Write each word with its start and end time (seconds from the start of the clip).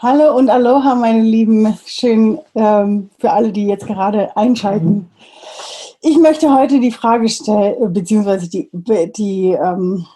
Hallo 0.00 0.36
und 0.36 0.48
Aloha, 0.48 0.94
meine 0.94 1.22
Lieben. 1.22 1.76
Schön 1.84 2.38
ähm, 2.54 3.10
für 3.18 3.32
alle, 3.32 3.50
die 3.50 3.66
jetzt 3.66 3.84
gerade 3.84 4.36
einschalten. 4.36 5.10
Ich 6.00 6.16
möchte 6.18 6.54
heute 6.54 6.78
die 6.78 6.92
Frage 6.92 7.28
stellen, 7.28 7.92
beziehungsweise 7.92 8.48
die, 8.48 8.70
die 8.72 9.50
ähm, 9.60 10.06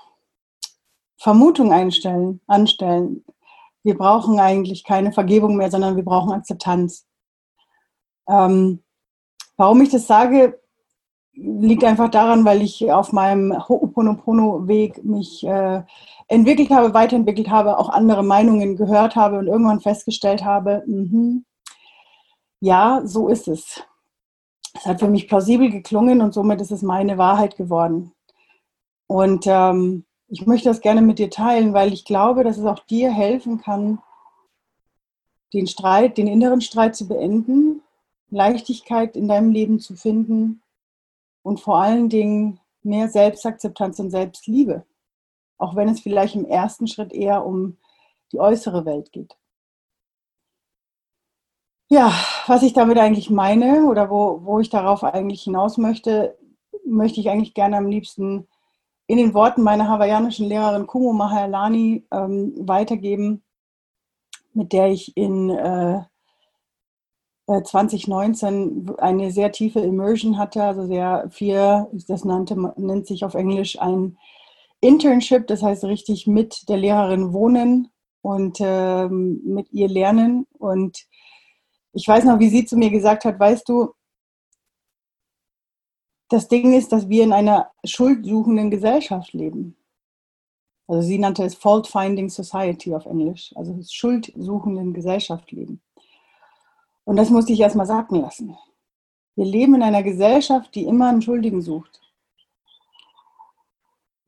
Vermutung 1.17 1.73
einstellen, 1.73 2.41
anstellen. 2.47 3.25
Wir 3.83 3.99
brauchen 3.99 4.39
eigentlich 4.39 4.85
keine 4.85 5.11
Vergebung 5.11 5.57
mehr, 5.57 5.73
sondern 5.73 5.97
wir 5.97 6.05
brauchen 6.05 6.31
Akzeptanz. 6.31 7.05
Ähm, 8.29 8.85
warum 9.57 9.83
ich 9.83 9.91
das 9.91 10.07
sage, 10.07 10.62
liegt 11.35 11.85
einfach 11.85 12.11
daran, 12.11 12.45
weil 12.45 12.63
ich 12.63 12.91
auf 12.93 13.13
meinem 13.13 13.53
Ho'oponopono-Weg 13.53 15.05
mich 15.05 15.45
äh, 15.47 15.83
entwickelt 16.29 16.71
habe, 16.71 16.93
weiterentwickelt 16.95 17.51
habe, 17.51 17.79
auch 17.79 17.89
andere 17.89 18.23
Meinungen 18.23 18.77
gehört 18.77 19.17
habe 19.17 19.39
und 19.39 19.47
irgendwann 19.47 19.81
festgestellt 19.81 20.45
habe, 20.45 20.83
mh, 20.87 21.41
ja, 22.61 23.01
so 23.05 23.29
ist 23.29 23.49
es. 23.49 23.83
Es 24.75 24.87
hat 24.87 25.01
für 25.01 25.09
mich 25.09 25.29
plausibel 25.29 25.71
geklungen 25.71 26.21
und 26.21 26.33
somit 26.33 26.61
ist 26.61 26.71
es 26.71 26.83
meine 26.83 27.19
Wahrheit 27.19 27.57
geworden. 27.57 28.13
Und 29.07 29.45
ähm, 29.47 30.05
ich 30.29 30.47
möchte 30.47 30.69
das 30.69 30.81
gerne 30.81 31.03
mit 31.03 31.19
dir 31.19 31.29
teilen, 31.29 31.75
weil 31.75 31.93
ich 31.93 32.05
glaube, 32.05 32.45
dass 32.45 32.59
es 32.59 32.65
auch 32.65 32.79
dir 32.81 33.11
helfen 33.11 33.61
kann, 33.61 33.99
den 35.53 35.67
Streit, 35.67 36.17
den 36.17 36.27
inneren 36.27 36.63
Streit 36.63 36.97
zu 36.97 37.09
beenden, 37.09 37.83
Leichtigkeit 38.31 39.17
in 39.17 39.29
deinem 39.29 39.51
Leben 39.51 39.81
zu 39.81 39.95
finden 39.97 40.62
und 41.43 41.61
vor 41.61 41.81
allen 41.81 42.09
Dingen 42.09 42.61
mehr 42.83 43.09
Selbstakzeptanz 43.09 43.99
und 43.99 44.11
Selbstliebe 44.11 44.85
auch 45.63 45.77
wenn 45.77 45.89
es 45.89 46.01
vielleicht 46.01 46.35
im 46.35 46.45
ersten 46.45 46.89
Schritt 46.89 47.13
eher 47.13 47.47
um 47.47 47.79
die 48.33 48.41
äußere 48.41 48.85
Welt 48.85 49.13
geht. 49.13 49.37
Ja, 51.89 52.13
was 52.49 52.65
ich 52.65 52.73
damit 52.73 52.99
eigentlich 52.99 53.31
meine 53.31 53.87
oder 53.87 54.11
wo, 54.11 54.41
wo 54.45 54.59
ich 54.59 54.71
darauf 54.71 55.05
eigentlich 55.05 55.43
hinaus 55.43 55.79
möchte, 55.79 56.37
möchte 56.85 57.21
ich 57.21 57.31
eigentlich 57.31 57.55
gerne 57.55 57.77
am 57.77 57.87
liebsten 57.87 58.49
in 59.07 59.19
den 59.19 59.35
Worten 59.35 59.63
meiner 59.63 59.89
hawaiianischen 59.89 60.49
Lehrerin 60.49 60.87
Kumo 60.87 61.13
Mahalani 61.13 62.07
ähm, 62.11 62.55
weitergeben, 62.59 63.45
mit 64.55 64.73
der 64.73 64.89
ich 64.89 65.17
in 65.17 65.51
äh, 65.51 66.03
2019 67.47 68.89
äh, 68.89 69.01
eine 69.01 69.31
sehr 69.31 69.53
tiefe 69.53 69.81
Immersion 69.81 70.39
hatte, 70.39 70.63
also 70.63 70.87
sehr 70.87 71.29
viel, 71.31 71.87
das 72.07 72.25
nannte, 72.25 72.57
nennt 72.77 73.07
sich 73.07 73.25
auf 73.25 73.35
Englisch 73.35 73.81
ein 73.81 74.19
Internship, 74.81 75.47
das 75.47 75.63
heißt 75.63 75.85
richtig 75.85 76.27
mit 76.27 76.69
der 76.69 76.77
Lehrerin 76.77 77.33
wohnen 77.33 77.89
und 78.21 78.59
ähm, 78.61 79.41
mit 79.45 79.73
ihr 79.73 79.89
lernen. 79.89 80.47
Und 80.59 81.07
ich 81.93 82.07
weiß 82.07 82.25
noch, 82.25 82.39
wie 82.39 82.49
sie 82.49 82.65
zu 82.65 82.77
mir 82.77 82.91
gesagt 82.91 83.25
hat, 83.25 83.39
weißt 83.39 83.69
du, 83.69 83.93
das 86.29 86.49
Ding 86.49 86.73
ist, 86.73 86.93
dass 86.93 87.09
wir 87.09 87.25
in 87.25 87.33
einer 87.33 87.71
schuldsuchenden 87.85 88.71
Gesellschaft 88.71 89.35
leben. 89.35 89.77
Also 90.89 91.07
sie 91.07 91.19
nannte 91.19 91.45
es 91.45 91.55
Fault 91.55 91.87
Finding 91.87 92.29
Society 92.29 92.95
auf 92.95 93.07
Englisch, 93.07 93.53
also 93.55 93.79
schuldsuchenden 93.89 94.95
Gesellschaft 94.95 95.53
leben. 95.53 95.81
Und 97.05 97.17
das 97.17 97.31
musste 97.31 97.53
ich 97.53 97.61
erstmal 97.61 97.87
sagen 97.87 98.17
lassen. 98.17 98.57
Wir 99.35 99.45
leben 99.45 99.75
in 99.75 99.83
einer 99.83 100.03
Gesellschaft, 100.03 100.75
die 100.75 100.85
immer 100.85 101.09
einen 101.09 101.23
Schuldigen 101.23 101.63
sucht. 101.63 102.01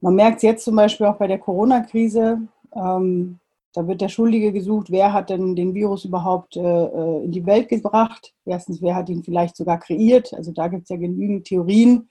Man 0.00 0.14
merkt 0.16 0.38
es 0.38 0.42
jetzt 0.42 0.64
zum 0.64 0.76
Beispiel 0.76 1.06
auch 1.06 1.16
bei 1.16 1.26
der 1.26 1.38
Corona-Krise. 1.38 2.40
Ähm, 2.74 3.38
da 3.72 3.86
wird 3.88 4.00
der 4.00 4.08
Schuldige 4.08 4.52
gesucht, 4.52 4.90
wer 4.90 5.12
hat 5.12 5.30
denn 5.30 5.56
den 5.56 5.74
Virus 5.74 6.04
überhaupt 6.04 6.56
äh, 6.56 6.60
äh, 6.60 7.24
in 7.24 7.32
die 7.32 7.44
Welt 7.44 7.68
gebracht. 7.68 8.32
Erstens, 8.44 8.80
wer 8.80 8.94
hat 8.94 9.08
ihn 9.08 9.24
vielleicht 9.24 9.56
sogar 9.56 9.80
kreiert. 9.80 10.32
Also 10.32 10.52
da 10.52 10.68
gibt 10.68 10.84
es 10.84 10.90
ja 10.90 10.96
genügend 10.96 11.46
Theorien, 11.46 12.08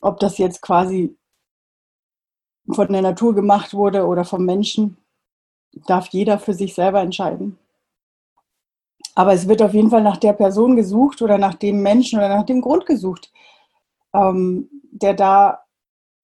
ob 0.00 0.20
das 0.20 0.36
jetzt 0.38 0.60
quasi 0.60 1.16
von 2.70 2.92
der 2.92 3.02
Natur 3.02 3.34
gemacht 3.34 3.72
wurde 3.72 4.06
oder 4.06 4.24
vom 4.24 4.44
Menschen. 4.44 4.96
Darf 5.86 6.08
jeder 6.08 6.38
für 6.38 6.54
sich 6.54 6.74
selber 6.74 7.00
entscheiden. 7.00 7.58
Aber 9.14 9.32
es 9.32 9.46
wird 9.46 9.62
auf 9.62 9.74
jeden 9.74 9.90
Fall 9.90 10.02
nach 10.02 10.16
der 10.16 10.32
Person 10.32 10.76
gesucht 10.76 11.22
oder 11.22 11.38
nach 11.38 11.54
dem 11.54 11.82
Menschen 11.82 12.18
oder 12.18 12.28
nach 12.28 12.44
dem 12.44 12.60
Grund 12.60 12.86
gesucht, 12.86 13.32
ähm, 14.12 14.68
der 14.90 15.14
da 15.14 15.64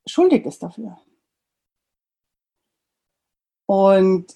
schuldig 0.06 0.45
ist 0.45 0.62
dafür. 0.62 0.99
Und 3.67 4.27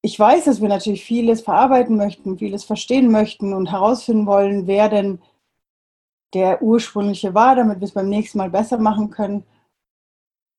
ich 0.00 0.18
weiß, 0.18 0.44
dass 0.44 0.60
wir 0.60 0.68
natürlich 0.68 1.04
vieles 1.04 1.42
verarbeiten 1.42 1.96
möchten, 1.96 2.38
vieles 2.38 2.64
verstehen 2.64 3.10
möchten 3.10 3.52
und 3.52 3.70
herausfinden 3.70 4.26
wollen, 4.26 4.66
wer 4.66 4.88
denn 4.88 5.18
der 6.34 6.62
ursprüngliche 6.62 7.34
war, 7.34 7.54
damit 7.54 7.80
wir 7.80 7.86
es 7.86 7.92
beim 7.92 8.08
nächsten 8.08 8.38
Mal 8.38 8.50
besser 8.50 8.78
machen 8.78 9.10
können. 9.10 9.44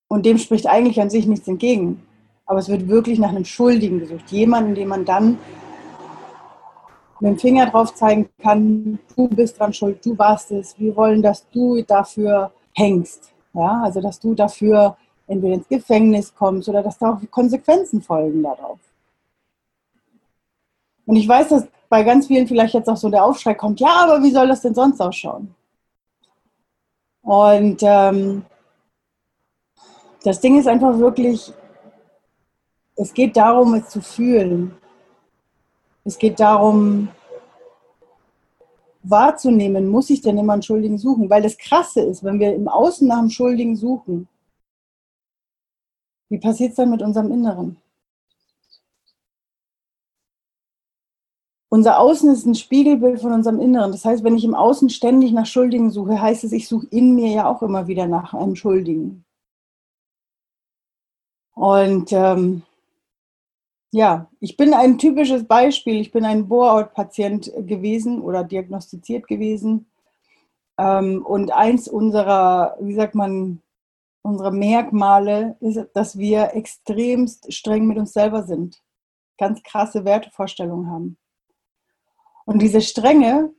Und 0.08 0.26
dem 0.26 0.38
spricht 0.38 0.68
eigentlich 0.68 1.02
an 1.02 1.10
sich 1.10 1.28
nichts 1.28 1.48
entgegen. 1.48 2.04
Aber 2.46 2.60
es 2.60 2.70
wird 2.70 2.88
wirklich 2.88 3.20
nach 3.20 3.30
einem 3.30 3.46
Schuldigen 3.46 4.00
gesucht. 4.00 4.32
Jemanden, 4.32 4.76
den 4.76 4.88
man 4.88 5.04
dann 5.04 5.38
mit 7.20 7.32
dem 7.32 7.40
Finger 7.40 7.68
drauf 7.68 7.94
zeigen 7.96 8.30
kann, 8.42 9.00
du 9.16 9.28
bist 9.30 9.60
dran 9.60 9.74
schuld, 9.74 10.06
du 10.06 10.18
warst 10.18 10.52
es, 10.52 10.78
wir 10.80 10.96
wollen, 10.96 11.22
dass 11.22 11.50
du 11.50 11.82
dafür 11.82 12.52
hängst. 12.74 13.32
Ja, 13.54 13.82
also 13.84 14.02
dass 14.02 14.20
du 14.20 14.34
dafür 14.34 14.98
entweder 15.28 15.56
ins 15.56 15.68
Gefängnis 15.68 16.34
kommst 16.36 16.68
oder 16.68 16.84
dass 16.84 16.98
da 16.98 17.14
auch 17.14 17.32
Konsequenzen 17.32 18.02
folgen 18.02 18.44
darauf. 18.44 18.80
Und 21.06 21.16
ich 21.16 21.28
weiß, 21.28 21.50
dass 21.50 21.68
bei 21.88 22.04
ganz 22.04 22.28
vielen 22.28 22.48
vielleicht 22.48 22.74
jetzt 22.74 22.90
auch 22.90 22.98
so 22.98 23.10
der 23.10 23.24
Aufschrei 23.24 23.54
kommt, 23.54 23.80
ja, 23.80 24.04
aber 24.04 24.22
wie 24.24 24.32
soll 24.32 24.48
das 24.48 24.62
denn 24.62 24.76
sonst 24.76 25.00
ausschauen? 25.00 25.56
Und 27.22 27.82
ähm, 27.82 28.46
das 30.24 30.40
Ding 30.40 30.60
ist 30.60 30.68
einfach 30.68 30.98
wirklich, 30.98 31.54
es 32.96 33.14
geht 33.14 33.38
darum, 33.38 33.74
es 33.76 33.90
zu 33.90 34.02
fühlen. 34.02 34.76
Es 36.06 36.20
geht 36.20 36.40
darum, 36.40 37.10
wahrzunehmen, 39.02 39.88
muss 39.90 40.10
ich 40.10 40.22
denn 40.22 40.38
immer 40.38 40.54
einen 40.54 40.62
Schuldigen 40.62 40.98
suchen? 40.98 41.30
Weil 41.30 41.42
das 41.42 41.58
Krasse 41.58 42.02
ist, 42.02 42.24
wenn 42.24 42.40
wir 42.40 42.56
im 42.56 42.68
Außen 42.68 43.08
nach 43.08 43.18
einem 43.18 43.30
Schuldigen 43.30 43.76
suchen, 43.76 44.28
wie 46.30 46.38
passiert 46.40 46.72
es 46.72 46.76
dann 46.76 46.92
mit 46.92 47.02
unserem 47.02 47.32
Inneren? 47.32 47.78
Unser 51.70 52.00
Außen 52.00 52.32
ist 52.32 52.46
ein 52.46 52.56
Spiegelbild 52.56 53.20
von 53.20 53.34
unserem 53.34 53.60
Inneren. 53.60 53.92
Das 53.92 54.06
heißt, 54.06 54.24
wenn 54.24 54.38
ich 54.38 54.46
im 54.46 54.56
Außen 54.56 54.90
ständig 54.90 55.34
nach 55.34 55.46
Schuldigen 55.46 55.92
suche, 55.92 56.22
heißt 56.22 56.44
es, 56.44 56.52
ich 56.52 56.68
suche 56.68 56.88
in 56.88 57.16
mir 57.16 57.32
ja 57.32 57.50
auch 57.50 57.62
immer 57.64 57.88
wieder 57.88 58.08
nach 58.08 58.34
einem 58.34 58.56
Schuldigen. 58.56 59.26
Und 61.54 62.12
ähm, 62.12 62.64
ja, 63.96 64.30
ich 64.42 64.58
bin 64.58 64.74
ein 64.74 64.98
typisches 64.98 65.48
Beispiel. 65.48 66.02
Ich 66.02 66.12
bin 66.12 66.26
ein 66.26 66.50
Bore-out-Patient 66.50 67.50
gewesen 67.60 68.22
oder 68.22 68.44
diagnostiziert 68.44 69.26
gewesen. 69.26 69.90
Ähm, 70.78 71.26
und 71.26 71.54
eins 71.54 71.88
unserer, 71.88 72.76
wie 72.82 72.94
sagt 72.94 73.16
man, 73.16 73.62
unserer 74.22 74.52
Merkmale 74.52 75.56
ist, 75.62 75.80
dass 75.94 76.18
wir 76.18 76.56
extremst 76.56 77.54
streng 77.54 77.88
mit 77.88 77.98
uns 77.98 78.12
selber 78.12 78.44
sind. 78.44 78.84
Ganz 79.38 79.64
krasse 79.64 80.04
Wertevorstellungen 80.04 80.92
haben. 80.92 81.18
Und 82.44 82.62
diese 82.62 82.82
Strenge, 82.82 83.54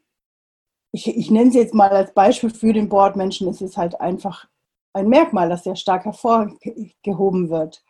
ich, 0.92 1.08
ich 1.08 1.30
nenne 1.30 1.50
sie 1.50 1.60
jetzt 1.60 1.72
mal 1.72 1.88
als 1.88 2.12
Beispiel 2.12 2.50
für 2.50 2.74
den 2.74 2.90
Bordmenschen, 2.90 3.48
ist 3.48 3.62
es 3.62 3.78
halt 3.78 3.98
einfach 4.02 4.46
ein 4.92 5.08
Merkmal, 5.08 5.48
das 5.48 5.64
sehr 5.64 5.76
stark 5.76 6.04
hervorgehoben 6.04 7.48
wird. 7.48 7.82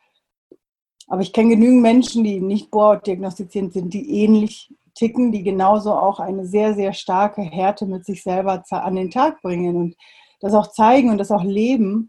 Aber 1.07 1.23
ich 1.23 1.33
kenne 1.33 1.51
genügend 1.51 1.83
Menschen, 1.83 2.25
die 2.25 2.41
nicht 2.41 2.71
diagnostiziert 2.73 3.73
sind, 3.73 3.95
die 3.95 4.23
ähnlich 4.23 4.75
ticken, 4.95 5.31
die 5.31 5.43
genauso 5.43 5.93
auch 5.93 6.19
eine 6.19 6.47
sehr, 6.47 6.75
sehr 6.75 6.93
starke 6.93 7.43
Härte 7.43 7.87
mit 7.87 8.05
sich 8.05 8.23
selber 8.23 8.65
an 8.71 8.97
den 8.97 9.11
Tag 9.11 9.41
bringen 9.43 9.77
und 9.77 9.97
das 10.41 10.55
auch 10.55 10.69
zeigen 10.69 11.11
und 11.11 11.19
das 11.19 11.31
auch 11.31 11.45
leben. 11.45 12.09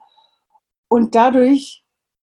Und 0.87 1.15
dadurch, 1.15 1.83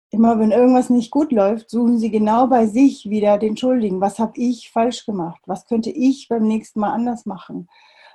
immer 0.10 0.40
wenn 0.40 0.52
irgendwas 0.52 0.90
nicht 0.90 1.12
gut 1.12 1.32
läuft, 1.32 1.70
suchen 1.70 1.98
sie 1.98 2.12
genau 2.12 2.48
bei 2.48 2.68
sich 2.68 3.10
wieder 3.10 3.38
den 3.38 3.58
Schuldigen. 3.58 4.00
Was 4.00 4.20
habe 4.20 4.34
ich 4.36 4.70
falsch 4.72 5.06
gemacht? 5.06 5.42
Was 5.48 5.66
könnte 5.66 5.90
ich 5.90 6.28
beim 6.30 6.44
nächsten 6.44 6.80
Mal 6.80 6.94
anders 6.94 7.26
machen? 7.26 7.68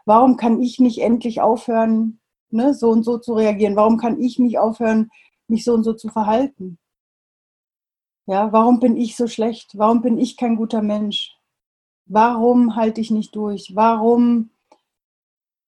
Warum 0.06 0.36
kann 0.36 0.62
ich 0.62 0.78
nicht 0.78 1.00
endlich 1.00 1.40
aufhören, 1.40 2.20
ne, 2.50 2.72
so 2.72 2.90
und 2.90 3.02
so 3.02 3.18
zu 3.18 3.34
reagieren? 3.34 3.76
Warum 3.76 3.98
kann 3.98 4.20
ich 4.20 4.38
nicht 4.38 4.58
aufhören, 4.58 5.10
mich 5.48 5.64
so 5.64 5.74
und 5.74 5.84
so 5.84 5.92
zu 5.92 6.08
verhalten? 6.08 6.78
Ja, 8.28 8.52
warum 8.52 8.78
bin 8.78 8.98
ich 8.98 9.16
so 9.16 9.26
schlecht? 9.26 9.70
Warum 9.78 10.02
bin 10.02 10.18
ich 10.18 10.36
kein 10.36 10.56
guter 10.56 10.82
Mensch? 10.82 11.34
Warum 12.04 12.76
halte 12.76 13.00
ich 13.00 13.10
nicht 13.10 13.34
durch? 13.34 13.74
Warum 13.74 14.50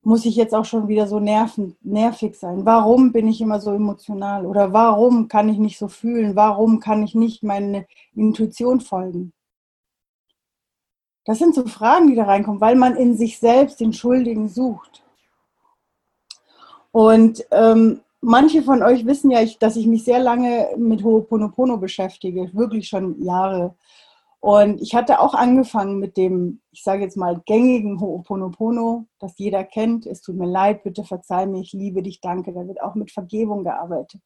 muss 0.03 0.27
ich 0.27 0.37
jetzt 0.37 0.55
auch 0.55 0.67
schon 0.67 0.87
wieder 0.87 1.07
so 1.07 1.21
nerven, 1.21 1.79
nervig 1.81 2.35
sein? 2.39 2.67
Warum 2.67 3.13
bin 3.13 3.29
ich 3.29 3.41
immer 3.41 3.61
so 3.61 3.73
emotional? 3.73 4.45
Oder 4.45 4.75
warum 4.75 5.27
kann 5.27 5.49
ich 5.49 5.57
nicht 5.57 5.79
so 5.79 5.89
fühlen? 5.89 6.37
Warum 6.37 6.81
kann 6.81 7.03
ich 7.03 7.15
nicht 7.15 7.43
meine 7.43 7.87
Intuition 8.15 8.83
folgen? 8.83 9.33
Das 11.25 11.39
sind 11.39 11.55
so 11.55 11.65
Fragen, 11.67 12.09
die 12.09 12.15
da 12.15 12.25
reinkommen, 12.25 12.61
weil 12.61 12.77
man 12.77 12.95
in 12.95 13.17
sich 13.17 13.39
selbst 13.39 13.81
den 13.81 13.95
Schuldigen 13.95 14.51
sucht. 14.51 15.03
Und 16.93 17.43
ähm, 17.53 18.03
manche 18.21 18.63
von 18.63 18.83
euch 18.83 19.07
wissen 19.07 19.31
ja, 19.31 19.45
dass 19.59 19.77
ich 19.77 19.87
mich 19.87 20.05
sehr 20.05 20.21
lange 20.21 20.69
mit 20.77 21.03
Ho'oponopono 21.03 21.79
beschäftige, 21.79 22.51
wirklich 22.55 22.89
schon 22.89 23.23
Jahre. 23.23 23.75
Und 24.41 24.81
ich 24.81 24.95
hatte 24.95 25.21
auch 25.21 25.35
angefangen 25.35 25.99
mit 25.99 26.17
dem, 26.17 26.61
ich 26.71 26.83
sage 26.83 27.03
jetzt 27.03 27.17
mal, 27.17 27.43
gängigen 27.45 27.99
Ho'oponopono, 28.01 29.07
das 29.19 29.35
jeder 29.37 29.65
kennt. 29.65 30.07
Es 30.07 30.23
tut 30.23 30.37
mir 30.37 30.47
leid, 30.47 30.83
bitte 30.83 31.05
verzeih 31.05 31.47
mir, 31.47 31.61
ich 31.61 31.73
liebe 31.73 32.03
dich, 32.03 32.21
danke. 32.21 32.53
Da 32.53 32.67
wird 32.67 32.83
auch 32.83 32.95
mit 32.95 33.11
Vergebung 33.11 33.65
gearbeitet. 33.65 34.23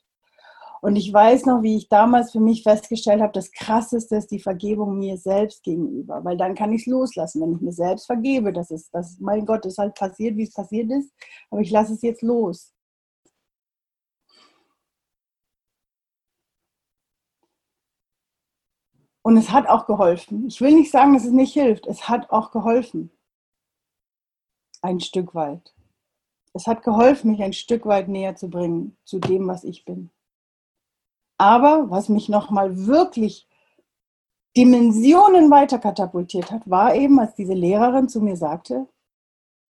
Und 0.84 0.96
ich 0.96 1.10
weiß 1.10 1.46
noch, 1.46 1.62
wie 1.62 1.78
ich 1.78 1.88
damals 1.88 2.30
für 2.30 2.40
mich 2.40 2.62
festgestellt 2.62 3.22
habe, 3.22 3.32
das 3.32 3.50
Krasseste 3.52 4.16
ist 4.16 4.30
die 4.30 4.38
Vergebung 4.38 4.98
mir 4.98 5.16
selbst 5.16 5.62
gegenüber, 5.62 6.22
weil 6.24 6.36
dann 6.36 6.54
kann 6.54 6.74
ich 6.74 6.82
es 6.82 6.86
loslassen, 6.86 7.40
wenn 7.40 7.54
ich 7.54 7.62
mir 7.62 7.72
selbst 7.72 8.04
vergebe. 8.04 8.52
Das 8.52 8.70
ist, 8.70 8.90
das, 8.92 9.16
mein 9.18 9.46
Gott, 9.46 9.64
ist 9.64 9.78
halt 9.78 9.94
passiert, 9.94 10.36
wie 10.36 10.42
es 10.42 10.52
passiert 10.52 10.92
ist, 10.92 11.10
aber 11.50 11.62
ich 11.62 11.70
lasse 11.70 11.94
es 11.94 12.02
jetzt 12.02 12.20
los. 12.20 12.73
Und 19.26 19.38
es 19.38 19.50
hat 19.50 19.68
auch 19.68 19.86
geholfen. 19.86 20.46
Ich 20.46 20.60
will 20.60 20.74
nicht 20.74 20.90
sagen, 20.90 21.14
dass 21.14 21.24
es 21.24 21.32
nicht 21.32 21.54
hilft. 21.54 21.86
Es 21.86 22.08
hat 22.08 22.30
auch 22.30 22.50
geholfen. 22.50 23.10
Ein 24.82 25.00
Stück 25.00 25.34
weit. 25.34 25.74
Es 26.52 26.66
hat 26.66 26.82
geholfen, 26.82 27.30
mich 27.30 27.42
ein 27.42 27.54
Stück 27.54 27.86
weit 27.86 28.08
näher 28.08 28.36
zu 28.36 28.50
bringen 28.50 28.98
zu 29.04 29.18
dem, 29.18 29.48
was 29.48 29.64
ich 29.64 29.86
bin. 29.86 30.10
Aber 31.38 31.90
was 31.90 32.10
mich 32.10 32.28
nochmal 32.28 32.86
wirklich 32.86 33.48
Dimensionen 34.56 35.50
weiter 35.50 35.78
katapultiert 35.78 36.52
hat, 36.52 36.68
war 36.68 36.94
eben, 36.94 37.18
als 37.18 37.34
diese 37.34 37.54
Lehrerin 37.54 38.08
zu 38.10 38.20
mir 38.20 38.36
sagte, 38.36 38.86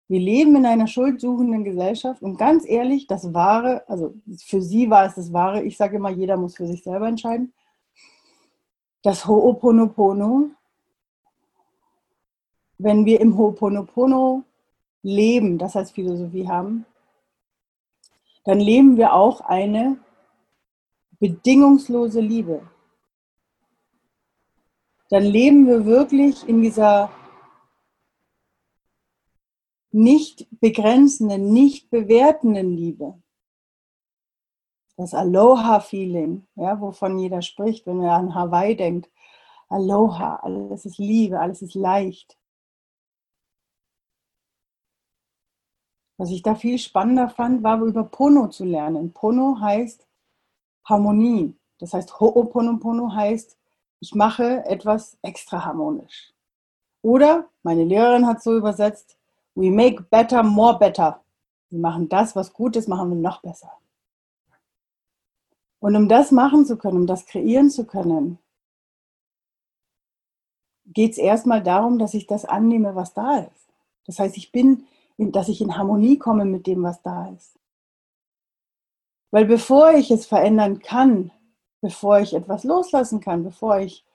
wir 0.08 0.20
leben 0.20 0.56
in 0.56 0.66
einer 0.66 0.88
schuldsuchenden 0.88 1.66
Gesellschaft 1.66 2.22
und 2.22 2.38
ganz 2.38 2.66
ehrlich, 2.66 3.06
das 3.06 3.34
Wahre, 3.34 3.88
also 3.88 4.16
für 4.40 4.62
sie 4.62 4.90
war 4.90 5.06
es 5.06 5.16
das 5.16 5.32
Wahre, 5.34 5.62
ich 5.62 5.78
sage 5.78 5.98
immer, 5.98 6.10
jeder 6.10 6.38
muss 6.38 6.56
für 6.56 6.68
sich 6.68 6.84
selber 6.84 7.08
entscheiden, 7.08 7.54
das 9.02 9.26
Ho'oponopono, 9.26 10.52
wenn 12.78 13.06
wir 13.06 13.20
im 13.20 13.38
Ho'oponopono 13.38 14.44
leben, 15.04 15.58
das 15.58 15.76
als 15.76 15.92
Philosophie 15.92 16.48
haben, 16.48 16.86
dann 18.44 18.60
leben 18.60 18.98
wir 18.98 19.14
auch 19.14 19.42
eine 19.42 19.98
bedingungslose 21.20 22.20
Liebe. 22.20 22.68
Dann 25.10 25.24
leben 25.24 25.68
wir 25.68 25.86
wirklich 25.86 26.48
in 26.48 26.62
dieser 26.62 27.12
nicht 29.92 30.48
begrenzenden, 30.60 31.52
nicht 31.52 31.90
bewertenden 31.90 32.76
Liebe 32.76 33.22
das 35.02 35.16
Aloha-Feeling, 35.16 36.48
ja, 36.56 36.80
wovon 36.80 37.18
jeder 37.18 37.42
spricht, 37.42 37.88
wenn 37.88 38.02
er 38.02 38.14
an 38.14 38.36
Hawaii 38.36 38.76
denkt. 38.76 39.10
Aloha, 39.68 40.36
alles 40.38 40.86
ist 40.86 41.00
Liebe, 41.00 41.40
alles 41.40 41.64
ist 41.64 41.74
leicht. 41.74 42.38
Was 46.18 46.30
ich 46.30 46.44
da 46.44 46.54
viel 46.54 46.78
spannender 46.78 47.30
fand, 47.30 47.64
war 47.64 47.82
über 47.82 48.04
Pono 48.04 48.50
zu 48.50 48.64
lernen. 48.64 49.12
Pono 49.12 49.60
heißt 49.60 50.08
Harmonie. 50.86 51.58
Das 51.80 51.96
heißt, 51.96 52.12
Ho'oponopono 52.20 53.16
heißt, 53.16 53.58
ich 54.02 54.14
mache 54.14 54.64
etwas 54.66 55.18
extra 55.24 55.66
harmonisch. 55.66 56.32
Oder, 57.02 57.50
meine 57.64 57.86
Lehrerin 57.86 58.28
hat 58.28 58.44
so 58.44 58.56
übersetzt, 58.56 59.18
we 59.56 59.72
make 59.72 60.04
better 60.04 60.44
more 60.44 60.78
better. 60.78 61.24
Wir 61.72 61.80
machen 61.80 62.08
das, 62.08 62.36
was 62.36 62.54
gut 62.54 62.76
ist, 62.76 62.88
machen 62.88 63.10
wir 63.10 63.18
noch 63.18 63.42
besser. 63.42 63.81
Und 65.82 65.96
um 65.96 66.08
das 66.08 66.32
machen 66.32 66.66
zu 66.66 66.78
können, 66.78 66.98
um 66.98 67.08
das 67.08 67.26
kreieren 67.26 67.70
zu 67.72 67.86
können, 67.86 68.38
geht 70.86 71.14
es 71.14 71.18
erstmal 71.18 71.64
darum, 71.64 71.98
dass 71.98 72.14
ich 72.14 72.28
das 72.28 72.46
annehme, 72.46 72.96
was 72.96 73.14
da 73.14 73.40
ist. 73.40 73.68
Das 74.06 74.20
heißt, 74.20 74.38
ich 74.38 74.52
bin, 74.52 74.86
dass 75.18 75.50
ich 75.50 75.60
in 75.60 75.78
Harmonie 75.78 76.18
komme 76.18 76.46
mit 76.46 76.68
dem, 76.68 76.84
was 76.84 77.02
da 77.02 77.30
ist. 77.30 77.58
Weil 79.32 79.46
bevor 79.46 79.94
ich 79.94 80.12
es 80.12 80.26
verändern 80.26 80.80
kann, 80.80 81.32
bevor 81.82 82.20
ich 82.20 82.34
etwas 82.34 82.64
loslassen 82.64 83.20
kann, 83.20 83.44
bevor 83.44 83.80
ich 83.80 84.06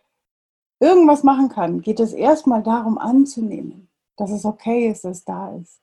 irgendwas 0.78 1.24
machen 1.24 1.48
kann, 1.48 1.80
geht 1.80 1.98
es 1.98 2.12
erstmal 2.12 2.62
darum 2.62 2.98
anzunehmen, 2.98 3.88
dass 4.16 4.30
es 4.30 4.44
okay 4.44 4.88
ist, 4.88 5.04
dass 5.04 5.18
es 5.18 5.24
da 5.24 5.56
ist. 5.56 5.80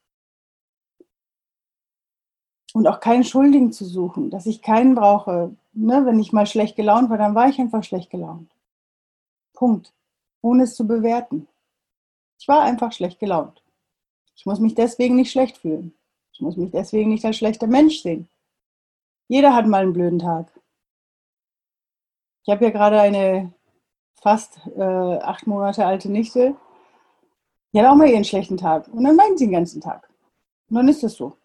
Und 2.73 2.87
auch 2.87 2.99
keinen 2.99 3.23
Schuldigen 3.23 3.71
zu 3.71 3.85
suchen, 3.85 4.29
dass 4.29 4.45
ich 4.45 4.61
keinen 4.61 4.95
brauche. 4.95 5.55
Ne, 5.75 6.05
wenn 6.05 6.19
ich 6.19 6.31
mal 6.31 6.45
schlecht 6.45 6.75
gelaunt 6.75 7.09
war, 7.09 7.17
dann 7.17 7.35
war 7.35 7.49
ich 7.49 7.59
einfach 7.59 7.83
schlecht 7.83 8.09
gelaunt. 8.09 8.51
Punkt. 9.53 9.93
Ohne 10.41 10.63
es 10.63 10.75
zu 10.75 10.85
bewerten. 10.85 11.47
Ich 12.39 12.47
war 12.47 12.61
einfach 12.61 12.91
schlecht 12.91 13.19
gelaunt. 13.19 13.63
Ich 14.35 14.45
muss 14.45 14.59
mich 14.59 14.75
deswegen 14.75 15.15
nicht 15.15 15.31
schlecht 15.31 15.57
fühlen. 15.57 15.93
Ich 16.31 16.41
muss 16.41 16.57
mich 16.57 16.71
deswegen 16.71 17.09
nicht 17.09 17.25
als 17.25 17.37
schlechter 17.37 17.67
Mensch 17.67 18.01
sehen. 18.01 18.27
Jeder 19.27 19.55
hat 19.55 19.67
mal 19.67 19.83
einen 19.83 19.93
blöden 19.93 20.19
Tag. 20.19 20.51
Ich 22.43 22.51
habe 22.51 22.65
ja 22.65 22.71
gerade 22.71 22.99
eine 22.99 23.53
fast 24.15 24.59
äh, 24.75 24.81
acht 24.81 25.47
Monate 25.47 25.85
alte 25.85 26.11
Nichte. 26.11 26.55
Die 27.71 27.79
hat 27.79 27.87
auch 27.87 27.95
mal 27.95 28.09
ihren 28.09 28.25
schlechten 28.25 28.57
Tag. 28.57 28.87
Und 28.89 29.03
dann 29.03 29.17
weint 29.17 29.39
sie 29.39 29.45
den 29.45 29.53
ganzen 29.53 29.81
Tag. 29.81 30.09
Und 30.69 30.75
dann 30.75 30.87
ist 30.87 31.03
es 31.03 31.15
so 31.15 31.37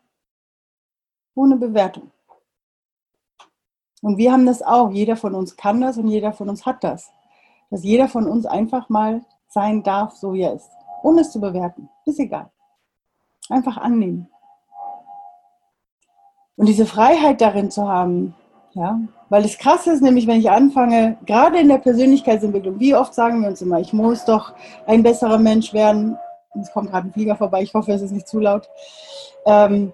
ohne 1.35 1.57
Bewertung. 1.57 2.11
Und 4.03 4.17
wir 4.17 4.33
haben 4.33 4.47
das 4.47 4.63
auch. 4.63 4.91
Jeder 4.91 5.17
von 5.17 5.35
uns 5.35 5.57
kann 5.57 5.81
das 5.81 5.99
und 5.99 6.09
jeder 6.09 6.33
von 6.33 6.49
uns 6.49 6.67
hat 6.67 6.85
das. 6.85 7.11
Dass 7.71 7.85
jeder 7.85 8.09
von 8.09 8.27
uns 8.27 8.47
einfach 8.47 8.89
mal 8.89 9.23
sein 9.49 9.83
darf, 9.83 10.15
so 10.15 10.33
wie 10.33 10.43
er 10.43 10.55
ist. 10.55 10.71
Ohne 11.03 11.23
es 11.23 11.33
zu 11.33 11.41
bewerten. 11.41 11.89
Ist 12.05 12.21
egal. 12.21 12.51
Einfach 13.49 13.77
annehmen. 13.77 14.29
Und 16.57 16.67
diese 16.67 16.87
Freiheit 16.87 17.41
darin 17.41 17.71
zu 17.71 17.89
haben, 17.89 18.35
ja, 18.73 19.01
weil 19.29 19.43
das 19.43 19.59
Krasse 19.59 19.93
ist 19.93 20.03
nämlich, 20.03 20.27
wenn 20.27 20.41
ich 20.41 20.51
anfange, 20.51 21.17
gerade 21.25 21.59
in 21.59 21.69
der 21.69 21.79
Persönlichkeitsentwicklung, 21.79 22.81
wie 22.81 22.95
oft 22.95 23.15
sagen 23.15 23.41
wir 23.41 23.49
uns 23.49 23.63
immer, 23.63 23.81
ich 23.81 23.93
muss 23.93 24.25
doch 24.25 24.55
ein 24.87 25.03
besserer 25.03 25.39
Mensch 25.39 25.73
werden. 25.73 26.17
Es 26.61 26.73
kommt 26.73 26.91
gerade 26.91 27.09
ein 27.09 27.13
Flieger 27.13 27.37
vorbei, 27.37 27.63
ich 27.63 27.75
hoffe, 27.75 27.93
es 27.93 28.03
ist 28.03 28.11
nicht 28.11 28.27
zu 28.27 28.41
laut. 28.41 28.69
Ähm, 29.47 29.93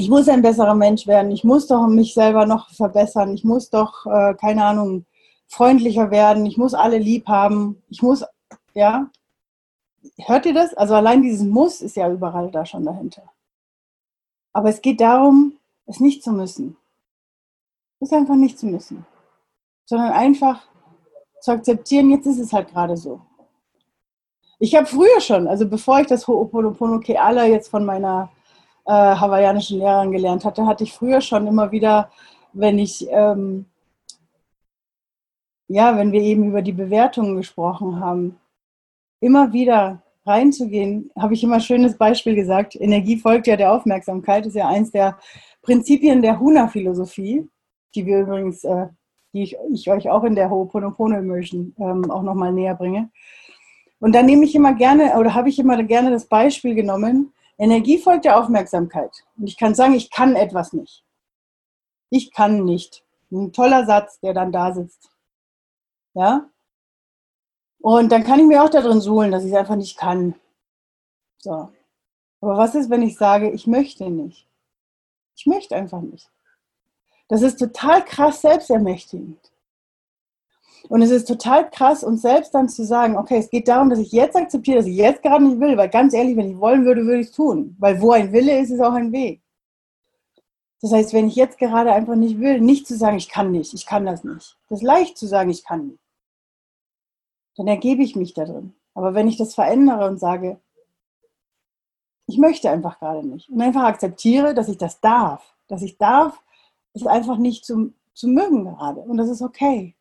ich 0.00 0.08
muss 0.08 0.30
ein 0.30 0.40
besserer 0.40 0.74
Mensch 0.74 1.06
werden, 1.06 1.30
ich 1.30 1.44
muss 1.44 1.66
doch 1.66 1.86
mich 1.86 2.14
selber 2.14 2.46
noch 2.46 2.70
verbessern, 2.70 3.34
ich 3.34 3.44
muss 3.44 3.68
doch, 3.68 4.06
äh, 4.06 4.32
keine 4.32 4.64
Ahnung, 4.64 5.04
freundlicher 5.46 6.10
werden, 6.10 6.46
ich 6.46 6.56
muss 6.56 6.72
alle 6.72 6.96
lieb 6.96 7.28
haben, 7.28 7.82
ich 7.90 8.00
muss, 8.00 8.24
ja. 8.72 9.10
Hört 10.16 10.46
ihr 10.46 10.54
das? 10.54 10.72
Also 10.72 10.94
allein 10.94 11.20
dieses 11.20 11.46
Muss 11.46 11.82
ist 11.82 11.96
ja 11.96 12.10
überall 12.10 12.50
da 12.50 12.64
schon 12.64 12.86
dahinter. 12.86 13.24
Aber 14.54 14.70
es 14.70 14.80
geht 14.80 15.02
darum, 15.02 15.52
es 15.84 16.00
nicht 16.00 16.22
zu 16.22 16.32
müssen. 16.32 16.78
Es 17.98 18.10
ist 18.10 18.16
einfach 18.16 18.36
nicht 18.36 18.58
zu 18.58 18.66
müssen. 18.66 19.04
Sondern 19.84 20.12
einfach 20.12 20.62
zu 21.42 21.50
akzeptieren, 21.50 22.08
jetzt 22.08 22.26
ist 22.26 22.38
es 22.38 22.54
halt 22.54 22.70
gerade 22.70 22.96
so. 22.96 23.20
Ich 24.58 24.74
habe 24.74 24.86
früher 24.86 25.20
schon, 25.20 25.46
also 25.46 25.68
bevor 25.68 26.00
ich 26.00 26.06
das 26.06 26.26
Ho'oponopono 26.26 27.00
Keala 27.00 27.44
jetzt 27.44 27.68
von 27.68 27.84
meiner 27.84 28.30
äh, 28.90 29.16
hawaiianischen 29.20 29.78
Lehrern 29.78 30.10
gelernt 30.10 30.44
hatte, 30.44 30.66
hatte 30.66 30.82
ich 30.82 30.92
früher 30.92 31.20
schon 31.20 31.46
immer 31.46 31.70
wieder, 31.70 32.10
wenn 32.52 32.76
ich, 32.80 33.06
ähm, 33.08 33.66
ja, 35.68 35.96
wenn 35.96 36.10
wir 36.10 36.20
eben 36.20 36.48
über 36.48 36.60
die 36.60 36.72
Bewertungen 36.72 37.36
gesprochen 37.36 38.00
haben, 38.00 38.40
immer 39.20 39.52
wieder 39.52 40.02
reinzugehen, 40.26 41.12
habe 41.16 41.34
ich 41.34 41.44
immer 41.44 41.56
ein 41.56 41.60
schönes 41.60 41.96
Beispiel 41.96 42.34
gesagt. 42.34 42.74
Energie 42.74 43.16
folgt 43.16 43.46
ja 43.46 43.56
der 43.56 43.72
Aufmerksamkeit, 43.72 44.46
ist 44.46 44.56
ja 44.56 44.66
eins 44.66 44.90
der 44.90 45.16
Prinzipien 45.62 46.20
der 46.20 46.40
Huna-Philosophie, 46.40 47.48
die 47.94 48.06
wir 48.06 48.22
übrigens, 48.22 48.64
äh, 48.64 48.88
die 49.32 49.44
ich, 49.44 49.56
ich, 49.72 49.88
euch 49.88 50.10
auch 50.10 50.24
in 50.24 50.34
der 50.34 50.50
Ho'oponopono 50.50 51.16
Immersion 51.16 51.76
ähm, 51.78 52.10
auch 52.10 52.22
nochmal 52.22 52.52
näher 52.52 52.74
bringe. 52.74 53.08
Und 54.00 54.16
da 54.16 54.22
nehme 54.22 54.44
ich 54.44 54.56
immer 54.56 54.74
gerne, 54.74 55.16
oder 55.16 55.32
habe 55.34 55.48
ich 55.48 55.60
immer 55.60 55.80
gerne 55.84 56.10
das 56.10 56.26
Beispiel 56.26 56.74
genommen, 56.74 57.32
Energie 57.60 57.98
folgt 57.98 58.24
der 58.24 58.38
Aufmerksamkeit. 58.38 59.22
Und 59.36 59.46
ich 59.46 59.58
kann 59.58 59.74
sagen, 59.74 59.92
ich 59.92 60.10
kann 60.10 60.34
etwas 60.34 60.72
nicht. 60.72 61.04
Ich 62.08 62.32
kann 62.32 62.64
nicht. 62.64 63.04
Ein 63.30 63.52
toller 63.52 63.84
Satz, 63.84 64.18
der 64.20 64.32
dann 64.32 64.50
da 64.50 64.72
sitzt. 64.72 65.10
Ja? 66.14 66.48
Und 67.80 68.10
dann 68.10 68.24
kann 68.24 68.40
ich 68.40 68.46
mir 68.46 68.64
auch 68.64 68.70
darin 68.70 69.02
suhlen, 69.02 69.30
dass 69.30 69.44
ich 69.44 69.52
es 69.52 69.56
einfach 69.56 69.76
nicht 69.76 69.98
kann. 69.98 70.34
So. 71.38 71.70
Aber 72.40 72.56
was 72.56 72.74
ist, 72.74 72.88
wenn 72.88 73.02
ich 73.02 73.18
sage, 73.18 73.50
ich 73.50 73.66
möchte 73.66 74.08
nicht? 74.08 74.48
Ich 75.36 75.44
möchte 75.44 75.76
einfach 75.76 76.00
nicht. 76.00 76.30
Das 77.28 77.42
ist 77.42 77.58
total 77.58 78.02
krass 78.04 78.40
selbstermächtigend. 78.40 79.49
Und 80.88 81.02
es 81.02 81.10
ist 81.10 81.28
total 81.28 81.70
krass, 81.70 82.02
uns 82.02 82.22
selbst 82.22 82.54
dann 82.54 82.68
zu 82.68 82.84
sagen, 82.84 83.16
okay, 83.16 83.38
es 83.38 83.50
geht 83.50 83.68
darum, 83.68 83.90
dass 83.90 83.98
ich 83.98 84.12
jetzt 84.12 84.36
akzeptiere, 84.36 84.78
dass 84.78 84.86
ich 84.86 84.96
jetzt 84.96 85.22
gerade 85.22 85.44
nicht 85.44 85.60
will, 85.60 85.76
weil 85.76 85.88
ganz 85.88 86.14
ehrlich, 86.14 86.36
wenn 86.36 86.50
ich 86.50 86.58
wollen 86.58 86.84
würde, 86.84 87.04
würde 87.04 87.20
ich 87.20 87.28
es 87.28 87.32
tun. 87.32 87.76
Weil 87.78 88.00
wo 88.00 88.12
ein 88.12 88.32
Wille 88.32 88.58
ist, 88.60 88.70
ist 88.70 88.80
auch 88.80 88.94
ein 88.94 89.12
Weg. 89.12 89.42
Das 90.80 90.92
heißt, 90.92 91.12
wenn 91.12 91.28
ich 91.28 91.36
jetzt 91.36 91.58
gerade 91.58 91.92
einfach 91.92 92.16
nicht 92.16 92.40
will, 92.40 92.60
nicht 92.60 92.86
zu 92.86 92.96
sagen, 92.96 93.18
ich 93.18 93.28
kann 93.28 93.50
nicht, 93.50 93.74
ich 93.74 93.84
kann 93.84 94.06
das 94.06 94.24
nicht. 94.24 94.56
Das 94.68 94.80
ist 94.80 94.84
leicht 94.84 95.18
zu 95.18 95.26
sagen, 95.26 95.50
ich 95.50 95.64
kann 95.64 95.88
nicht. 95.88 96.00
Dann 97.56 97.68
ergebe 97.68 98.02
ich 98.02 98.16
mich 98.16 98.32
da 98.32 98.44
drin. 98.44 98.74
Aber 98.94 99.14
wenn 99.14 99.28
ich 99.28 99.36
das 99.36 99.54
verändere 99.54 100.08
und 100.08 100.18
sage, 100.18 100.58
ich 102.26 102.38
möchte 102.38 102.70
einfach 102.70 102.98
gerade 102.98 103.26
nicht 103.26 103.50
und 103.50 103.60
einfach 103.60 103.84
akzeptiere, 103.84 104.54
dass 104.54 104.68
ich 104.68 104.78
das 104.78 105.00
darf, 105.00 105.54
dass 105.68 105.82
ich 105.82 105.98
darf, 105.98 106.40
es 106.94 107.06
einfach 107.06 107.36
nicht 107.36 107.64
zu, 107.64 107.92
zu 108.14 108.28
mögen 108.28 108.64
gerade 108.64 109.00
und 109.00 109.16
das 109.16 109.28
ist 109.28 109.42
okay. 109.42 109.94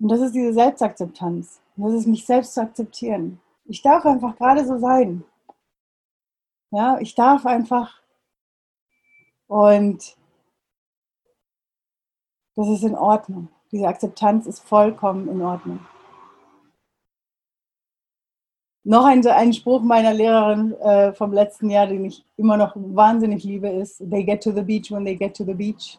Und 0.00 0.08
das 0.08 0.20
ist 0.20 0.34
diese 0.34 0.54
Selbstakzeptanz. 0.54 1.60
Und 1.76 1.84
das 1.84 2.00
ist 2.00 2.06
mich 2.06 2.26
selbst 2.26 2.54
zu 2.54 2.62
akzeptieren. 2.62 3.40
Ich 3.66 3.82
darf 3.82 4.04
einfach 4.06 4.36
gerade 4.36 4.66
so 4.66 4.78
sein. 4.78 5.24
Ja, 6.72 6.98
ich 7.00 7.14
darf 7.14 7.46
einfach 7.46 8.00
und 9.50 10.16
das 12.54 12.68
ist 12.68 12.84
in 12.84 12.94
Ordnung. 12.94 13.48
Diese 13.72 13.88
Akzeptanz 13.88 14.46
ist 14.46 14.60
vollkommen 14.60 15.26
in 15.28 15.42
Ordnung. 15.42 15.80
Noch 18.84 19.04
ein, 19.04 19.26
ein 19.26 19.52
Spruch 19.52 19.82
meiner 19.82 20.14
Lehrerin 20.14 20.74
äh, 20.74 21.12
vom 21.12 21.32
letzten 21.32 21.68
Jahr, 21.68 21.88
den 21.88 22.04
ich 22.04 22.24
immer 22.36 22.56
noch 22.56 22.74
wahnsinnig 22.76 23.42
liebe, 23.42 23.68
ist: 23.68 23.98
They 23.98 24.24
get 24.24 24.42
to 24.44 24.52
the 24.52 24.62
beach 24.62 24.92
when 24.92 25.04
they 25.04 25.16
get 25.16 25.36
to 25.36 25.44
the 25.44 25.54
beach. 25.54 25.98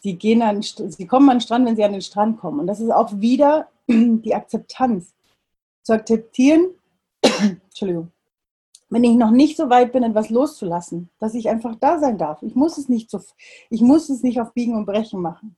Sie, 0.00 0.14
gehen 0.16 0.42
an, 0.42 0.62
sie 0.62 1.06
kommen 1.06 1.28
an 1.30 1.36
den 1.36 1.42
Strand, 1.42 1.66
wenn 1.66 1.76
sie 1.76 1.84
an 1.84 1.92
den 1.92 2.02
Strand 2.02 2.38
kommen. 2.38 2.60
Und 2.60 2.66
das 2.66 2.80
ist 2.80 2.90
auch 2.90 3.12
wieder 3.20 3.68
die 3.88 4.34
Akzeptanz. 4.34 5.14
Zu 5.82 5.92
akzeptieren, 5.94 6.70
Entschuldigung, 7.22 8.10
wenn 8.88 9.04
ich 9.04 9.16
noch 9.16 9.30
nicht 9.30 9.56
so 9.56 9.68
weit 9.68 9.92
bin, 9.92 10.02
etwas 10.02 10.30
loszulassen, 10.30 11.10
dass 11.18 11.34
ich 11.34 11.48
einfach 11.48 11.74
da 11.76 11.98
sein 11.98 12.18
darf. 12.18 12.42
Ich 12.42 12.54
muss 12.54 12.78
es 12.78 12.88
nicht 12.88 13.10
so, 13.10 13.20
ich 13.70 13.80
muss 13.80 14.08
es 14.08 14.22
nicht 14.22 14.40
auf 14.40 14.52
Biegen 14.52 14.76
und 14.76 14.86
Brechen 14.86 15.20
machen. 15.20 15.56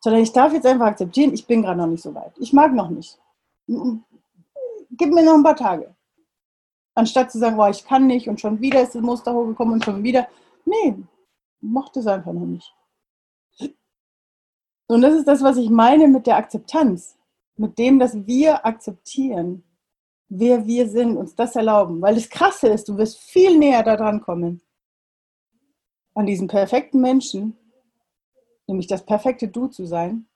Sondern 0.00 0.22
ich 0.22 0.32
darf 0.32 0.52
jetzt 0.52 0.66
einfach 0.66 0.86
akzeptieren, 0.86 1.32
ich 1.34 1.46
bin 1.46 1.62
gerade 1.62 1.78
noch 1.78 1.86
nicht 1.86 2.02
so 2.02 2.14
weit. 2.14 2.32
Ich 2.38 2.52
mag 2.52 2.74
noch 2.74 2.88
nicht. 2.90 3.18
Gib 3.66 5.12
mir 5.12 5.24
noch 5.24 5.34
ein 5.34 5.42
paar 5.42 5.56
Tage. 5.56 5.94
Anstatt 6.94 7.32
zu 7.32 7.38
sagen, 7.38 7.58
oh, 7.58 7.66
ich 7.66 7.84
kann 7.84 8.06
nicht 8.06 8.28
und 8.28 8.40
schon 8.40 8.60
wieder 8.60 8.82
ist 8.82 8.94
das 8.94 9.02
Muster 9.02 9.34
hochgekommen 9.34 9.74
und 9.74 9.84
schon 9.84 10.02
wieder. 10.02 10.28
Nee, 10.64 10.96
mochte 11.64 12.00
es 12.00 12.06
einfach 12.06 12.32
noch 12.32 12.46
nicht. 12.46 12.74
Und 14.86 15.00
das 15.00 15.14
ist 15.14 15.26
das, 15.26 15.42
was 15.42 15.56
ich 15.56 15.70
meine 15.70 16.08
mit 16.08 16.26
der 16.26 16.36
Akzeptanz. 16.36 17.16
Mit 17.56 17.78
dem, 17.78 17.98
dass 17.98 18.26
wir 18.26 18.66
akzeptieren, 18.66 19.64
wer 20.28 20.66
wir 20.66 20.88
sind, 20.88 21.16
uns 21.16 21.34
das 21.34 21.56
erlauben. 21.56 22.02
Weil 22.02 22.16
das 22.16 22.28
Krasse 22.28 22.68
ist, 22.68 22.88
du 22.88 22.96
wirst 22.96 23.18
viel 23.18 23.58
näher 23.58 23.82
daran 23.82 24.20
kommen, 24.20 24.60
an 26.14 26.26
diesen 26.26 26.48
perfekten 26.48 27.00
Menschen, 27.00 27.56
nämlich 28.66 28.86
das 28.86 29.04
perfekte 29.04 29.48
Du 29.48 29.68
zu 29.68 29.86
sein, 29.86 30.26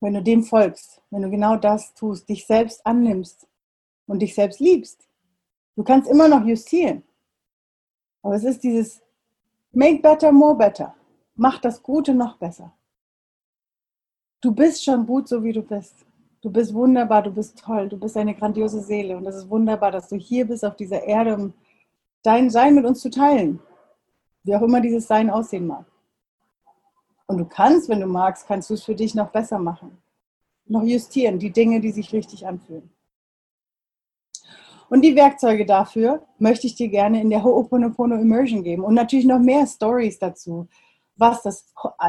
wenn 0.00 0.14
du 0.14 0.22
dem 0.22 0.42
folgst, 0.42 1.02
wenn 1.10 1.22
du 1.22 1.30
genau 1.30 1.56
das 1.56 1.94
tust, 1.94 2.28
dich 2.28 2.46
selbst 2.46 2.84
annimmst 2.86 3.46
und 4.06 4.20
dich 4.20 4.34
selbst 4.34 4.60
liebst. 4.60 5.08
Du 5.76 5.84
kannst 5.84 6.10
immer 6.10 6.28
noch 6.28 6.44
justieren. 6.44 7.02
Aber 8.22 8.34
es 8.34 8.44
ist 8.44 8.62
dieses 8.62 9.02
Make 9.72 10.02
better, 10.02 10.32
more 10.32 10.56
better. 10.56 10.94
Mach 11.36 11.58
das 11.60 11.82
Gute 11.82 12.12
noch 12.14 12.36
besser. 12.36 12.72
Du 14.40 14.52
bist 14.52 14.84
schon 14.84 15.06
gut, 15.06 15.28
so 15.28 15.42
wie 15.42 15.52
du 15.52 15.62
bist. 15.62 15.94
Du 16.42 16.50
bist 16.50 16.72
wunderbar, 16.72 17.22
du 17.22 17.30
bist 17.30 17.58
toll, 17.58 17.88
du 17.88 17.98
bist 17.98 18.16
eine 18.16 18.34
grandiose 18.34 18.80
Seele 18.80 19.16
und 19.16 19.26
es 19.26 19.36
ist 19.36 19.50
wunderbar, 19.50 19.90
dass 19.90 20.08
du 20.08 20.16
hier 20.16 20.46
bist 20.46 20.64
auf 20.64 20.74
dieser 20.74 21.02
Erde, 21.04 21.34
um 21.34 21.52
dein 22.22 22.50
Sein 22.50 22.74
mit 22.74 22.86
uns 22.86 23.00
zu 23.00 23.10
teilen. 23.10 23.60
Wie 24.42 24.56
auch 24.56 24.62
immer 24.62 24.80
dieses 24.80 25.06
Sein 25.06 25.28
aussehen 25.28 25.66
mag. 25.66 25.84
Und 27.26 27.38
du 27.38 27.44
kannst, 27.44 27.88
wenn 27.88 28.00
du 28.00 28.06
magst, 28.06 28.46
kannst 28.46 28.70
du 28.70 28.74
es 28.74 28.82
für 28.82 28.94
dich 28.94 29.14
noch 29.14 29.30
besser 29.30 29.58
machen. 29.58 29.98
Noch 30.66 30.82
justieren, 30.82 31.38
die 31.38 31.52
Dinge, 31.52 31.80
die 31.80 31.92
sich 31.92 32.12
richtig 32.12 32.46
anfühlen. 32.46 32.90
Und 34.90 35.02
die 35.02 35.16
Werkzeuge 35.16 35.64
dafür 35.64 36.26
möchte 36.38 36.66
ich 36.66 36.74
dir 36.74 36.88
gerne 36.88 37.22
in 37.22 37.30
der 37.30 37.42
Ho'oponopono 37.42 38.20
Immersion 38.20 38.62
geben 38.62 38.84
und 38.84 38.92
natürlich 38.92 39.24
noch 39.24 39.38
mehr 39.38 39.66
Stories 39.66 40.18
dazu 40.18 40.68
was 41.20 41.42
das, 41.42 41.66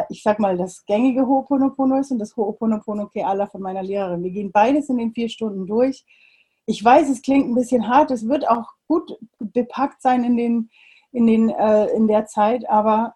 ich 0.10 0.24
sag 0.24 0.40
mal, 0.40 0.58
das 0.58 0.86
gängige 0.86 1.22
Ho'oponopono 1.22 2.00
ist 2.00 2.12
und 2.12 2.20
das 2.20 2.36
Ho'oponopono 2.36 3.10
Keala 3.10 3.46
von 3.48 3.62
meiner 3.62 3.84
Lehrerin. 3.84 4.24
Wir 4.24 4.32
gehen 4.32 4.52
beides 4.52 4.90
in 4.90 4.98
den 4.98 5.12
vier 5.12 5.28
Stunden 5.28 5.68
durch. 5.68 6.06
Ich 6.66 6.84
weiß, 6.84 7.10
es 7.10 7.22
klingt 7.22 7.50
ein 7.50 7.56
bisschen 7.56 7.90
hart, 7.90 8.10
es 8.12 8.28
wird 8.28 8.48
auch 8.48 8.70
gut 8.88 9.18
bepackt 9.40 10.02
sein 10.02 10.24
in, 10.24 10.38
den, 10.38 10.70
in, 11.12 11.28
den, 11.28 11.50
äh, 11.50 11.88
in 11.88 12.08
der 12.08 12.26
Zeit, 12.26 12.68
aber 12.70 13.16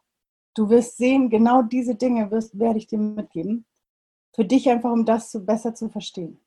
du 0.53 0.69
wirst 0.69 0.97
sehen, 0.97 1.29
genau 1.29 1.61
diese 1.61 1.95
Dinge 1.95 2.29
wirst, 2.29 2.59
werde 2.59 2.77
ich 2.77 2.87
dir 2.87 2.99
mitgeben. 2.99 3.65
Für 4.33 4.43
dich 4.43 4.69
einfach, 4.69 4.91
um 4.91 5.05
das 5.05 5.31
zu, 5.31 5.45
besser 5.45 5.75
zu 5.75 5.87
verstehen. 5.87 6.44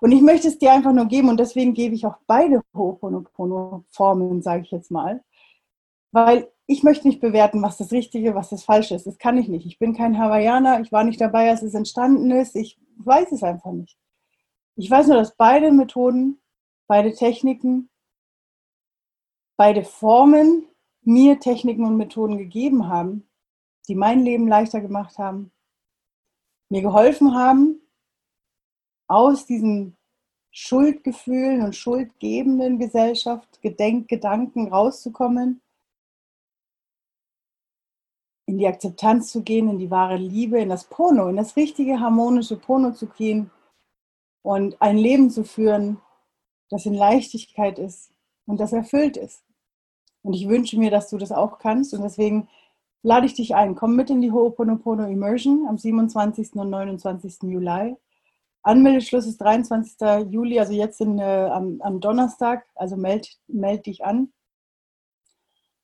Und 0.00 0.12
ich 0.12 0.22
möchte 0.22 0.48
es 0.48 0.58
dir 0.58 0.72
einfach 0.72 0.92
nur 0.92 1.06
geben 1.06 1.28
und 1.28 1.38
deswegen 1.38 1.74
gebe 1.74 1.94
ich 1.94 2.06
auch 2.06 2.18
beide 2.26 2.62
Ho'oponopono-Formen, 2.74 4.42
sage 4.42 4.62
ich 4.62 4.70
jetzt 4.70 4.90
mal. 4.90 5.22
Weil 6.12 6.50
ich 6.66 6.82
möchte 6.82 7.06
nicht 7.06 7.20
bewerten, 7.20 7.62
was 7.62 7.76
das 7.76 7.92
Richtige, 7.92 8.34
was 8.34 8.50
das 8.50 8.64
Falsche 8.64 8.94
ist. 8.94 9.06
Das 9.06 9.18
kann 9.18 9.36
ich 9.36 9.48
nicht. 9.48 9.66
Ich 9.66 9.78
bin 9.78 9.94
kein 9.94 10.18
Hawaiianer. 10.18 10.80
Ich 10.80 10.92
war 10.92 11.04
nicht 11.04 11.20
dabei, 11.20 11.50
als 11.50 11.62
es 11.62 11.74
entstanden 11.74 12.30
ist. 12.30 12.56
Ich 12.56 12.78
weiß 12.96 13.32
es 13.32 13.42
einfach 13.42 13.72
nicht. 13.72 13.98
Ich 14.76 14.90
weiß 14.90 15.08
nur, 15.08 15.16
dass 15.16 15.36
beide 15.36 15.70
Methoden, 15.72 16.40
beide 16.86 17.12
Techniken, 17.12 17.90
beide 19.56 19.84
Formen 19.84 20.64
mir 21.02 21.38
Techniken 21.38 21.84
und 21.84 21.96
Methoden 21.96 22.38
gegeben 22.38 22.88
haben, 22.88 23.28
die 23.88 23.94
mein 23.94 24.20
Leben 24.20 24.48
leichter 24.48 24.80
gemacht 24.80 25.18
haben, 25.18 25.52
mir 26.70 26.82
geholfen 26.82 27.34
haben, 27.34 27.80
aus 29.06 29.46
diesen 29.46 29.96
Schuldgefühlen 30.50 31.62
und 31.62 31.74
schuldgebenden 31.74 32.78
Gesellschaft, 32.78 33.60
Gedenkgedanken 33.60 34.68
rauszukommen 34.68 35.60
in 38.46 38.58
die 38.58 38.66
Akzeptanz 38.66 39.32
zu 39.32 39.42
gehen, 39.42 39.68
in 39.68 39.78
die 39.78 39.90
wahre 39.90 40.16
Liebe, 40.16 40.60
in 40.60 40.68
das 40.68 40.84
Pono, 40.84 41.28
in 41.28 41.36
das 41.36 41.56
richtige 41.56 42.00
harmonische 42.00 42.56
Pono 42.56 42.92
zu 42.92 43.06
gehen 43.06 43.50
und 44.42 44.80
ein 44.80 44.98
Leben 44.98 45.30
zu 45.30 45.44
führen, 45.44 46.00
das 46.70 46.86
in 46.86 46.94
Leichtigkeit 46.94 47.78
ist 47.78 48.12
und 48.46 48.60
das 48.60 48.72
erfüllt 48.72 49.16
ist. 49.16 49.42
Und 50.22 50.34
ich 50.34 50.48
wünsche 50.48 50.78
mir, 50.78 50.90
dass 50.90 51.10
du 51.10 51.18
das 51.18 51.32
auch 51.32 51.58
kannst 51.58 51.94
und 51.94 52.02
deswegen 52.02 52.48
lade 53.02 53.26
ich 53.26 53.34
dich 53.34 53.54
ein. 53.54 53.74
Komm 53.74 53.96
mit 53.96 54.10
in 54.10 54.20
die 54.20 54.32
Ho'oponopono 54.32 55.06
Immersion 55.06 55.66
am 55.68 55.78
27. 55.78 56.54
und 56.54 56.70
29. 56.70 57.42
Juli. 57.42 57.96
Anmeldeschluss 58.64 59.26
ist 59.26 59.38
23. 59.42 60.32
Juli, 60.32 60.58
also 60.58 60.72
jetzt 60.72 61.00
in, 61.00 61.18
äh, 61.18 61.22
am, 61.22 61.80
am, 61.82 62.00
Donnerstag. 62.00 62.66
Also 62.74 62.96
meld, 62.96 63.38
meld 63.46 63.86
dich 63.86 64.04
an. 64.04 64.32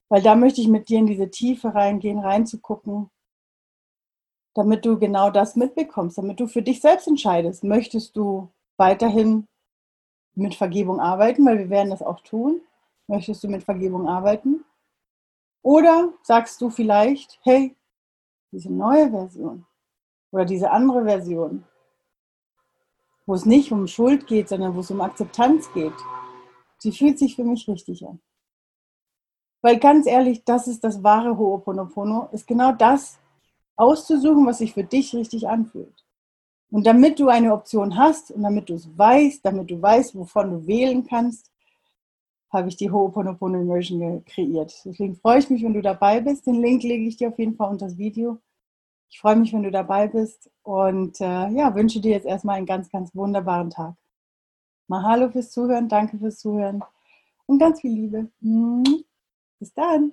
Weil 0.09 0.23
da 0.23 0.35
möchte 0.35 0.61
ich 0.61 0.69
mit 0.69 0.89
dir 0.89 0.99
in 0.99 1.07
diese 1.07 1.31
Tiefe 1.31 1.75
reingehen, 1.75 2.19
reinzugucken, 2.19 3.11
damit 4.55 4.85
du 4.85 4.99
genau 4.99 5.31
das 5.31 5.57
mitbekommst, 5.57 6.19
damit 6.19 6.41
du 6.41 6.47
für 6.47 6.63
dich 6.63 6.81
selbst 6.81 7.07
entscheidest. 7.07 7.65
Möchtest 7.65 8.17
du 8.17 8.51
weiterhin 8.79 9.47
mit 10.35 10.55
Vergebung 10.55 11.01
arbeiten, 11.01 11.45
weil 11.45 11.59
wir 11.59 11.71
werden 11.71 11.91
das 11.91 12.03
auch 12.03 12.21
tun? 12.21 12.63
Möchtest 13.09 13.45
du 13.45 13.49
mit 13.49 13.63
Vergebung 13.63 14.09
arbeiten? 14.09 14.65
Oder 15.63 16.15
sagst 16.23 16.61
du 16.63 16.71
vielleicht, 16.71 17.39
hey, 17.43 17.77
diese 18.53 18.73
neue 18.73 19.11
Version 19.11 19.67
oder 20.33 20.47
diese 20.47 20.71
andere 20.71 21.05
Version, 21.05 21.65
wo 23.31 23.35
es 23.35 23.47
nicht 23.47 23.71
um 23.71 23.87
Schuld 23.87 24.27
geht, 24.27 24.49
sondern 24.49 24.75
wo 24.75 24.81
es 24.81 24.91
um 24.91 25.01
Akzeptanz 25.01 25.73
geht, 25.73 25.95
die 26.83 26.91
fühlt 26.91 27.17
sich 27.17 27.37
für 27.37 27.45
mich 27.45 27.69
richtig 27.69 28.05
an. 28.05 28.19
Weil 29.63 29.79
ganz 29.79 30.09
ehrlich, 30.09 30.43
das 30.45 30.67
ist 30.67 30.83
das 30.83 31.05
wahre 31.05 31.39
Ho'oponopono, 31.39 32.29
ist 32.33 32.49
genau 32.49 32.73
das 32.73 33.21
auszusuchen, 33.77 34.45
was 34.47 34.59
sich 34.59 34.75
für 34.75 34.83
dich 34.83 35.15
richtig 35.15 35.49
anfühlt. 35.49 36.05
Und 36.73 36.89
damit 36.89 37.21
du 37.21 37.29
eine 37.29 37.53
Option 37.53 37.97
hast 37.97 38.33
und 38.33 38.43
damit 38.43 38.69
du 38.69 38.75
es 38.75 38.89
weißt, 38.99 39.47
damit 39.47 39.71
du 39.71 39.81
weißt, 39.81 40.17
wovon 40.17 40.51
du 40.51 40.67
wählen 40.67 41.07
kannst, 41.07 41.53
habe 42.51 42.69
ich 42.69 42.77
die 42.77 42.91
Ho'oponopono 42.91 43.61
Immersion 43.61 44.25
kreiert. 44.25 44.75
Deswegen 44.85 45.15
freue 45.15 45.39
ich 45.39 45.51
mich, 45.51 45.63
wenn 45.63 45.75
du 45.75 45.83
dabei 45.83 46.21
bist. 46.21 46.49
Den 46.49 46.61
Link 46.61 46.83
lege 46.83 47.05
ich 47.05 47.17
dir 47.17 47.29
auf 47.29 47.39
jeden 47.39 47.55
Fall 47.55 47.71
unter 47.71 47.87
das 47.87 47.97
Video. 47.97 48.41
Ich 49.11 49.19
freue 49.21 49.37
mich, 49.37 49.53
wenn 49.53 49.65
du 49.65 49.71
dabei 49.71 50.07
bist 50.07 50.51
und 50.63 51.21
äh, 51.21 51.49
ja, 51.49 51.75
wünsche 51.75 52.01
dir 52.01 52.13
jetzt 52.13 52.27
erstmal 52.27 52.57
einen 52.57 52.67
ganz, 52.67 52.91
ganz 52.91 53.15
wunderbaren 53.15 53.71
Tag. 53.71 53.97
Mahalo 54.87 55.31
fürs 55.31 55.51
Zuhören, 55.51 55.89
danke 55.89 56.19
fürs 56.19 56.39
Zuhören 56.39 56.83
und 57.47 57.59
ganz 57.59 57.81
viel 57.81 57.93
Liebe. 57.93 58.31
Bis 59.59 59.75
dann. 59.75 60.13